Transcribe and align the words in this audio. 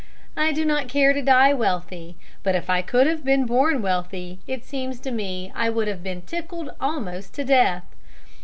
I 0.35 0.51
do 0.51 0.65
not 0.65 0.87
care 0.87 1.13
to 1.13 1.21
die 1.21 1.53
wealthy, 1.53 2.15
but 2.41 2.55
if 2.55 2.71
I 2.71 2.81
could 2.81 3.05
have 3.05 3.23
been 3.23 3.45
born 3.45 3.83
wealthy 3.83 4.39
it 4.47 4.65
seems 4.65 4.99
to 5.01 5.11
me 5.11 5.51
I 5.53 5.69
would 5.69 5.87
have 5.87 6.01
been 6.01 6.23
tickled 6.23 6.71
almost 6.81 7.35
to 7.35 7.43
death. 7.43 7.85